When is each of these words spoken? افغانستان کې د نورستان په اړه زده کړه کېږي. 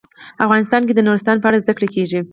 افغانستان 0.45 0.81
کې 0.87 0.93
د 0.95 0.99
نورستان 1.07 1.37
په 1.39 1.47
اړه 1.49 1.61
زده 1.63 1.73
کړه 1.77 1.87
کېږي. 1.95 2.19